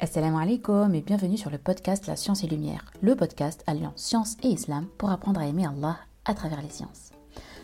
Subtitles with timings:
[0.00, 4.36] Assalamu alaikum et bienvenue sur le podcast La Science et Lumière, le podcast alliant science
[4.44, 7.10] et islam pour apprendre à aimer Allah à travers les sciences.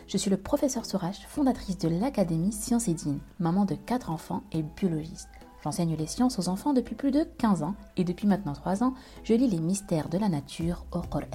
[0.05, 4.43] Je suis le professeur Sourage, fondatrice de l'Académie Science et Dine, maman de quatre enfants
[4.51, 5.29] et biologiste.
[5.63, 8.95] J'enseigne les sciences aux enfants depuis plus de 15 ans et depuis maintenant 3 ans,
[9.23, 11.27] je lis les mystères de la nature au Coran.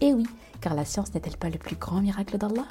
[0.00, 0.26] Et oui,
[0.60, 2.66] car la science n'est-elle pas le plus grand miracle d'Allah?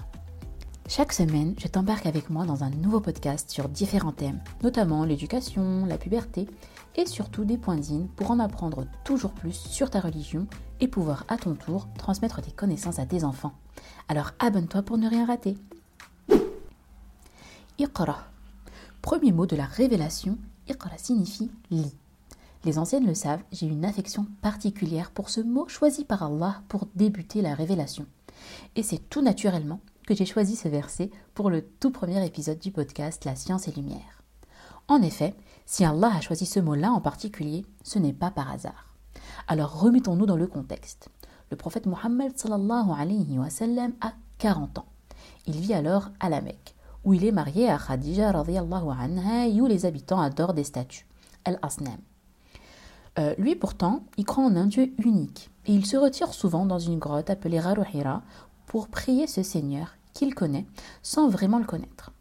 [0.89, 5.85] Chaque semaine, je t'embarque avec moi dans un nouveau podcast sur différents thèmes, notamment l'éducation,
[5.85, 6.47] la puberté
[6.95, 10.47] et surtout des points d'îne pour en apprendre toujours plus sur ta religion
[10.79, 13.53] et pouvoir à ton tour transmettre tes connaissances à tes enfants.
[14.07, 15.57] Alors abonne-toi pour ne rien rater.
[17.77, 18.25] Iqra.
[19.01, 20.37] Premier mot de la révélation,
[20.69, 21.93] Iqra signifie lit.
[22.63, 26.87] Les anciennes le savent, j'ai une affection particulière pour ce mot choisi par Allah pour
[26.95, 28.07] débuter la révélation.
[28.75, 32.71] Et c'est tout naturellement que j'ai choisi ce verset pour le tout premier épisode du
[32.71, 34.23] podcast La science et lumière.
[34.87, 38.95] En effet, si Allah a choisi ce mot-là en particulier, ce n'est pas par hasard.
[39.47, 41.09] Alors remettons-nous dans le contexte.
[41.49, 42.33] Le prophète Mohammed
[44.01, 44.85] a 40 ans.
[45.47, 49.67] Il vit alors à la Mecque, où il est marié à Khadija radiallahu anha où
[49.67, 51.07] les habitants adorent des statues,
[51.45, 51.97] Al-Asnam.
[53.17, 56.79] Euh, lui pourtant, il croit en un Dieu unique et il se retire souvent dans
[56.79, 58.23] une grotte appelée Raruhira
[58.67, 60.65] pour prier ce Seigneur qu'il connaît
[61.01, 62.11] sans vraiment le connaître.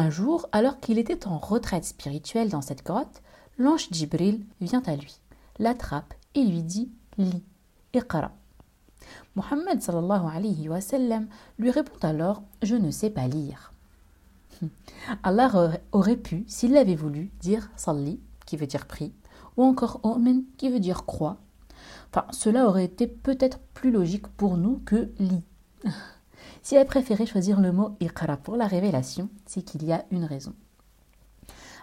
[0.00, 3.20] Un jour, alors qu'il était en retraite spirituelle dans cette grotte,
[3.58, 5.20] l'ange Djibril vient à lui,
[5.58, 7.44] l'attrape et lui dit Lis,
[7.92, 8.32] Iqra.
[9.36, 10.78] Mohammed sallallahu alayhi wa
[11.58, 13.74] lui répond alors Je ne sais pas lire.
[15.22, 19.12] Allah aurait pu, s'il l'avait voulu, dire Salli, qui veut dire prie,
[19.58, 21.36] ou encore Omen, qui veut dire croix,
[22.10, 25.44] Enfin, cela aurait été peut-être plus logique pour nous que lit.
[26.62, 30.24] S'il a préféré choisir le mot iqra pour la révélation, c'est qu'il y a une
[30.24, 30.54] raison.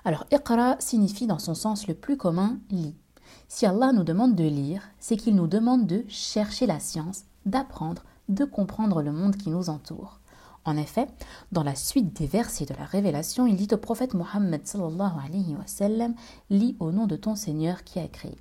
[0.05, 2.95] Alors, iqra signifie dans son sens le plus commun lit.
[3.47, 8.03] Si Allah nous demande de lire, c'est qu'il nous demande de chercher la science, d'apprendre,
[8.29, 10.19] de comprendre le monde qui nous entoure.
[10.65, 11.07] En effet,
[11.51, 14.61] dans la suite des versets de la révélation, il dit au prophète Mohammed
[16.49, 18.37] Lis au nom de ton Seigneur qui a créé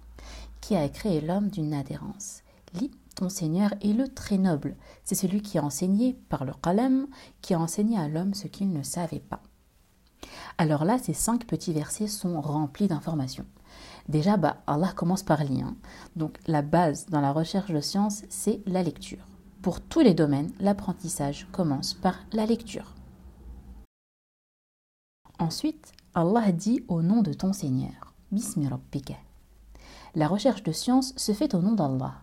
[0.66, 2.42] qui a créé l'homme d'une adhérence.
[2.74, 4.76] Lis, ton Seigneur est le très noble.
[5.02, 7.06] C'est celui qui a enseigné par le qalam,
[7.40, 9.42] qui a enseigné à l'homme ce qu'il ne savait pas.
[10.58, 13.46] Alors là, ces cinq petits versets sont remplis d'informations.
[14.08, 15.72] Déjà, bah, Allah commence par lire.
[16.14, 19.26] Donc la base dans la recherche de science, c'est la lecture.
[19.62, 22.94] Pour tous les domaines, l'apprentissage commence par la lecture.
[25.38, 28.68] Ensuite, Allah dit au nom de ton Seigneur, Bismi
[30.16, 32.14] la recherche de science se fait au nom d'Allah.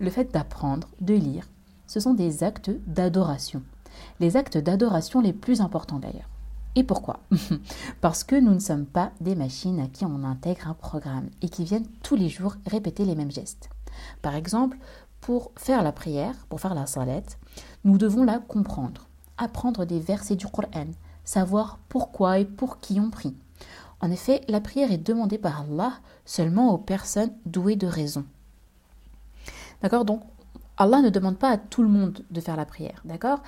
[0.00, 1.48] Le fait d'apprendre, de lire,
[1.86, 3.62] ce sont des actes d'adoration.
[4.18, 6.28] Les actes d'adoration les plus importants d'ailleurs.
[6.74, 7.20] Et pourquoi?
[8.00, 11.48] Parce que nous ne sommes pas des machines à qui on intègre un programme et
[11.48, 13.70] qui viennent tous les jours répéter les mêmes gestes.
[14.22, 14.78] Par exemple,
[15.20, 17.38] pour faire la prière, pour faire la salette,
[17.84, 19.06] nous devons la comprendre,
[19.38, 20.88] apprendre des versets du Coran,
[21.22, 23.36] savoir pourquoi et pour qui on prie.
[24.02, 25.92] En effet, la prière est demandée par Allah
[26.24, 28.24] seulement aux personnes douées de raison.
[29.80, 30.22] D'accord Donc,
[30.76, 33.00] Allah ne demande pas à tout le monde de faire la prière.
[33.04, 33.42] D'accord?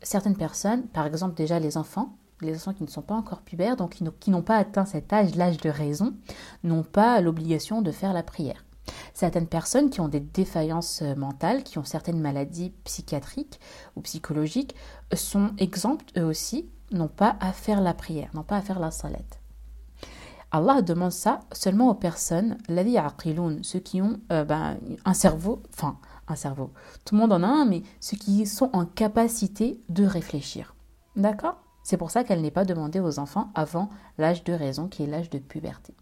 [0.00, 3.76] Certaines personnes, par exemple déjà les enfants, les enfants qui ne sont pas encore pubères,
[3.76, 6.14] donc qui n'ont pas atteint cet âge, l'âge de raison,
[6.62, 8.64] n'ont pas l'obligation de faire la prière.
[9.12, 13.58] Certaines personnes qui ont des défaillances euh, mentales, qui ont certaines maladies psychiatriques
[13.96, 14.74] ou psychologiques,
[15.14, 18.90] sont exemptes eux aussi, n'ont pas à faire la prière, n'ont pas à faire la
[18.90, 19.40] salette.
[20.54, 22.58] Allah demande ça seulement aux personnes,
[23.62, 25.98] ceux qui ont euh, ben, un cerveau, enfin
[26.28, 26.70] un cerveau,
[27.04, 30.76] tout le monde en a un, mais ceux qui sont en capacité de réfléchir.
[31.16, 31.56] D'accord?
[31.82, 35.08] C'est pour ça qu'elle n'est pas demandée aux enfants avant l'âge de raison, qui est
[35.08, 35.92] l'âge de puberté.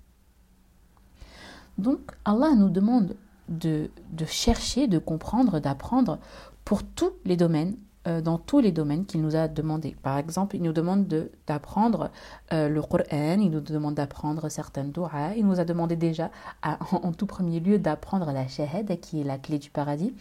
[1.78, 3.16] Donc Allah nous demande
[3.48, 3.88] de,
[4.26, 6.18] chercher, de comprendre, d'apprendre
[6.66, 9.96] pour tous les domaines dans tous les domaines qu'il nous a demandé.
[10.02, 11.06] Par exemple, il nous demande
[11.46, 12.10] d'apprendre
[12.52, 16.30] euh, le Coran, il nous demande d'apprendre certaines doigts, il nous a demandé déjà
[16.62, 20.14] en, tout premier lieu d'apprendre la shahada qui est la clé du paradis.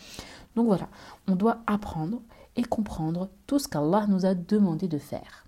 [0.55, 0.87] Donc voilà,
[1.27, 2.21] on doit apprendre
[2.55, 5.45] et comprendre tout ce qu'Allah nous a demandé de faire.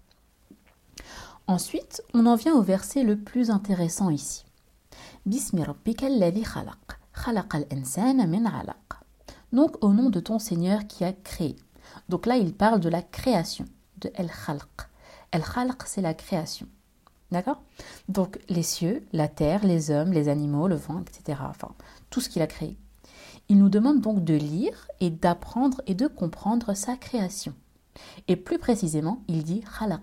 [1.46, 4.46] Ensuite, on en vient au verset le plus intéressant ici.
[5.26, 6.78] Bismi khalaq,
[7.14, 7.68] khalaq al
[8.28, 8.78] min alaq.
[9.52, 11.56] Donc au nom de ton Seigneur qui a créé.
[12.10, 13.66] Donc là, il parle de la création,
[14.00, 14.88] de El Khalq.
[15.32, 16.68] El Khalq, c'est la création.
[17.32, 17.62] D'accord?
[18.10, 21.40] Donc les cieux, la terre, les hommes, les animaux, le vent, etc.
[21.50, 21.72] Enfin,
[22.10, 22.78] tout ce qu'il a créé.
[23.50, 27.54] Il nous demande donc de lire et d'apprendre et de comprendre sa création.
[28.28, 30.00] Et plus précisément, il dit al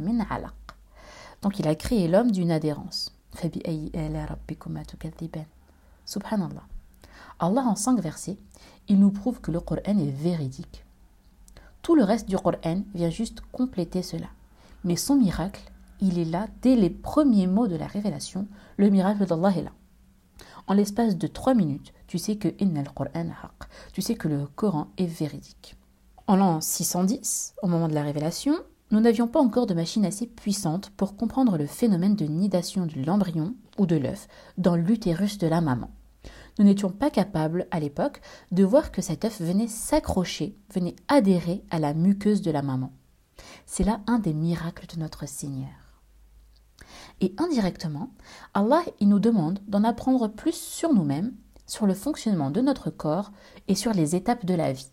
[0.00, 0.52] min alaq.
[1.42, 3.12] Donc il a créé l'homme d'une adhérence.
[6.06, 6.62] Subhanallah.
[7.38, 8.38] Allah en cinq versets,
[8.88, 10.85] il nous prouve que le Coran est véridique.
[11.86, 14.26] Tout le reste du Coran vient juste compléter cela.
[14.82, 15.62] Mais son miracle,
[16.00, 18.48] il est là dès les premiers mots de la révélation.
[18.76, 19.70] Le miracle d'Allah est là.
[20.66, 22.48] En l'espace de trois minutes, tu sais que
[23.92, 25.76] Tu sais que le Coran est véridique.
[26.26, 28.56] En l'an 610, au moment de la révélation,
[28.90, 33.00] nous n'avions pas encore de machine assez puissante pour comprendre le phénomène de nidation de
[33.00, 34.26] l'embryon ou de l'œuf
[34.58, 35.90] dans l'utérus de la maman.
[36.58, 38.20] Nous n'étions pas capables, à l'époque,
[38.50, 42.92] de voir que cet œuf venait s'accrocher, venait adhérer à la muqueuse de la maman.
[43.66, 45.68] C'est là un des miracles de notre Seigneur.
[47.20, 48.10] Et indirectement,
[48.54, 51.34] Allah il nous demande d'en apprendre plus sur nous-mêmes,
[51.66, 53.32] sur le fonctionnement de notre corps
[53.68, 54.90] et sur les étapes de la vie.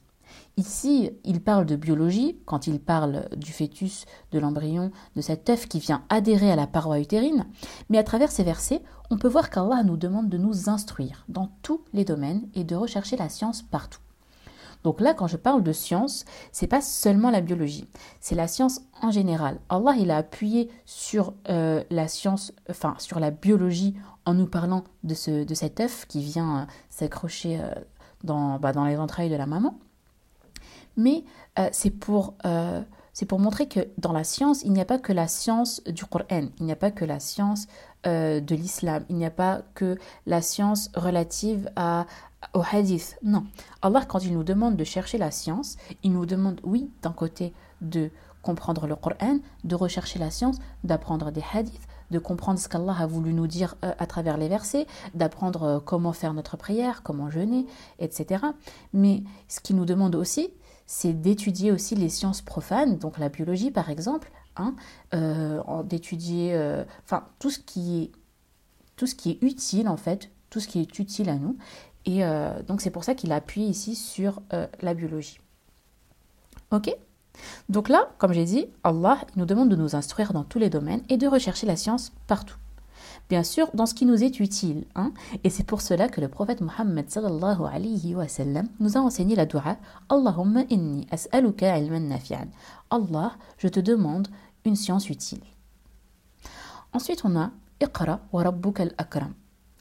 [0.55, 5.67] Ici, il parle de biologie, quand il parle du fœtus, de l'embryon, de cet œuf
[5.67, 7.47] qui vient adhérer à la paroi utérine,
[7.89, 11.49] mais à travers ces versets, on peut voir qu'Allah nous demande de nous instruire dans
[11.63, 13.99] tous les domaines et de rechercher la science partout.
[14.83, 17.87] Donc là, quand je parle de science, c'est pas seulement la biologie,
[18.19, 19.59] c'est la science en général.
[19.69, 23.95] Allah, il a appuyé sur euh, la science, enfin sur la biologie
[24.25, 27.73] en nous parlant de, ce, de cet œuf qui vient euh, s'accrocher euh,
[28.23, 29.79] bah, dans les entrailles de la maman
[30.97, 31.23] mais
[31.59, 32.81] euh, c'est pour, euh,
[33.27, 36.47] pour montrer que dans la science, il n'y a pas que la science du Coran,
[36.59, 37.67] il n'y a pas que la science
[38.05, 42.05] euh, de l'islam, il n'y a pas que la science relative à,
[42.53, 43.17] au hadith.
[43.23, 43.45] Non.
[43.81, 47.53] Allah, quand il nous demande de chercher la science, il nous demande, oui, d'un côté,
[47.81, 48.09] de
[48.41, 53.07] comprendre le Coran, de rechercher la science, d'apprendre des hadiths, de comprendre ce qu'Allah a
[53.07, 57.65] voulu nous dire à travers les versets, d'apprendre comment faire notre prière, comment jeûner,
[57.99, 58.43] etc.
[58.91, 60.51] Mais ce qu'il nous demande aussi,
[60.85, 64.75] c'est d'étudier aussi les sciences profanes, donc la biologie par exemple, hein,
[65.13, 66.83] euh, d'étudier, euh,
[67.39, 68.11] tout ce qui est
[68.95, 71.57] tout ce qui est utile en fait, tout ce qui est utile à nous.
[72.05, 74.41] Et euh, donc c'est pour ça qu'il appuie ici sur
[74.81, 75.39] la biologie.
[76.71, 76.95] Ok?
[77.69, 81.01] Donc là, comme j'ai dit, Allah nous demande de nous instruire dans tous les domaines
[81.09, 82.57] et de rechercher la science partout
[83.33, 84.85] bien sûr dans ce qui nous est utile.
[84.93, 85.11] Hein.
[85.43, 88.27] Et c'est pour cela que le prophète Muhammad sallallahu alayhi wa
[88.79, 89.77] nous a enseigné la dua
[90.07, 92.45] Allahumma inni as'aluka ilman nafi'an.
[92.91, 94.27] Allah, je te demande
[94.65, 95.41] une science utile.
[96.93, 97.49] Ensuite, on a
[97.81, 99.33] Iqra wa rabbuka al-akram.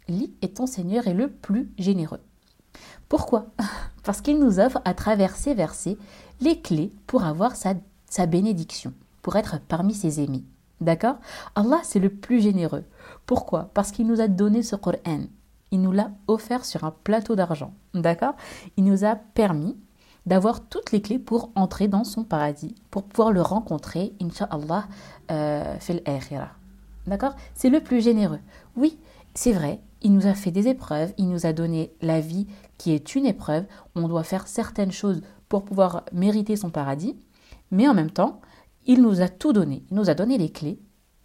[0.09, 2.23] Lis et ton Seigneur est le plus généreux.
[3.11, 3.49] Pourquoi?
[4.03, 5.99] Parce qu'il nous offre à travers ces versets
[6.41, 7.75] les clés pour avoir sa,
[8.09, 10.47] sa bénédiction, pour être parmi ses amis.
[10.83, 11.17] D'accord?
[11.55, 12.83] Allah, c'est le plus généreux.
[13.25, 13.71] Pourquoi?
[13.73, 15.21] Parce qu'il nous a donné ce Coran.
[15.71, 17.73] Il nous l'a offert sur un plateau d'argent.
[17.95, 18.35] D'accord?
[18.77, 19.77] Il nous a permis
[20.27, 24.87] d'avoir toutes les clés pour entrer dans son paradis, pour pouvoir le rencontrer, Inch'Allah,
[25.31, 25.77] euh,
[27.07, 27.37] D'accord?
[27.55, 28.41] C'est le plus généreux.
[28.77, 28.99] Oui,
[29.35, 32.93] c'est vrai, il nous a fait des épreuves, il nous a donné la vie qui
[32.93, 33.65] est une épreuve.
[33.95, 37.17] On doit faire certaines choses pour pouvoir mériter son paradis,
[37.71, 38.41] mais en même temps,
[38.87, 39.85] il nous a tout donné.
[39.91, 40.81] Il nous a donné les clés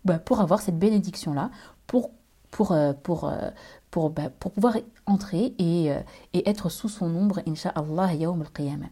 [0.05, 1.51] bah, pour avoir cette bénédiction-là,
[1.85, 2.11] pour,
[2.51, 3.49] pour, euh, pour, euh,
[3.91, 5.99] pour, bah, pour pouvoir entrer et, euh,
[6.33, 8.89] et être sous son ombre, Inch'Allah, yawm al-qiyamah.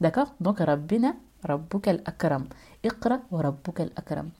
[0.00, 0.34] D'accord?
[0.40, 2.46] Donc, Rabbina, Rabbuk al-Akram.
[2.82, 4.30] Iqra wa Rabbuk al-Akram.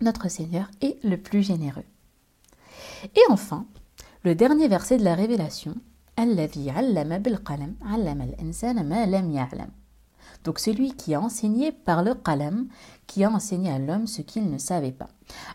[0.00, 1.84] Notre Seigneur est le plus généreux.
[3.14, 3.66] Et enfin,
[4.24, 5.74] le dernier verset de la révélation,
[6.16, 9.70] allama bil qalam, allama al-insana ma lam ya'lam.
[10.44, 12.68] Donc celui qui a enseigné par le qalam,
[13.06, 15.08] qui a enseigné à l'homme ce qu'il ne savait pas.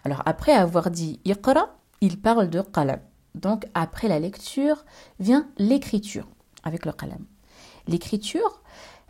[0.04, 3.00] Alors après avoir dit iqra, il parle de qalam.
[3.34, 4.86] Donc après la lecture
[5.20, 6.28] vient l'écriture
[6.64, 7.26] avec le qalam.
[7.88, 8.62] L'écriture,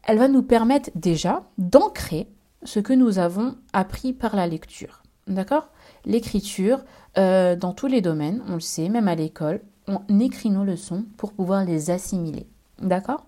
[0.03, 2.27] elle va nous permettre déjà d'ancrer
[2.63, 5.03] ce que nous avons appris par la lecture.
[5.27, 5.69] D'accord?
[6.05, 6.83] L'écriture,
[7.17, 11.05] euh, dans tous les domaines, on le sait, même à l'école, on écrit nos leçons
[11.17, 12.47] pour pouvoir les assimiler.
[12.79, 13.25] D'accord?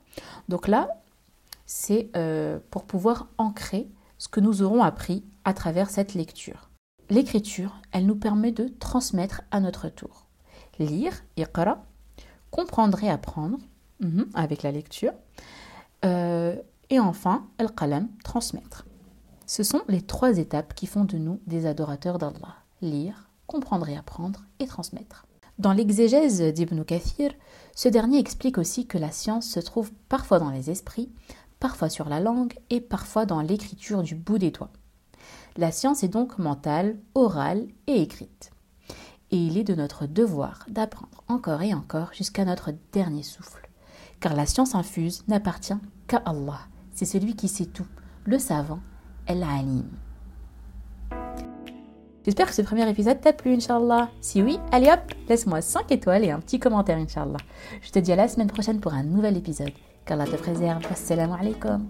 [0.49, 0.89] Donc là,
[1.67, 6.71] c'est euh, pour pouvoir ancrer ce que nous aurons appris à travers cette lecture.
[7.09, 10.25] L'écriture, elle nous permet de transmettre à notre tour.
[10.79, 11.85] Lire, iqra,
[12.49, 13.59] comprendre et apprendre
[13.99, 15.13] mhm, avec la lecture.
[16.05, 16.55] Euh,
[16.89, 18.85] et enfin, al-qalam, transmettre.
[19.45, 22.55] Ce sont les trois étapes qui font de nous des adorateurs d'Allah.
[22.81, 25.25] Lire, comprendre et apprendre et transmettre.
[25.57, 27.31] Dans l'exégèse d'Ibn Kathir,
[27.75, 31.09] ce dernier explique aussi que la science se trouve parfois dans les esprits,
[31.59, 34.71] parfois sur la langue et parfois dans l'écriture du bout des doigts.
[35.57, 38.51] La science est donc mentale, orale et écrite.
[39.31, 43.67] Et il est de notre devoir d'apprendre encore et encore jusqu'à notre dernier souffle.
[44.19, 46.59] Car la science infuse n'appartient qu'à Allah.
[46.93, 47.87] C'est celui qui sait tout,
[48.25, 48.79] le savant,
[49.25, 49.89] El Alim.
[52.23, 54.09] J'espère que ce premier épisode t'a plu, Inch'Allah.
[54.19, 54.99] Si oui, allez hop,
[55.29, 57.39] laisse-moi 5 étoiles et un petit commentaire, Inch'Allah.
[57.81, 59.71] Je te dis à la semaine prochaine pour un nouvel épisode.
[60.07, 61.85] كالله تبخي زيغ السلام عليكم.